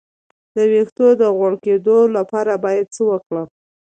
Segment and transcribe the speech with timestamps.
[0.55, 3.47] د ویښتو د غوړ کیدو لپاره باید څه وکړم؟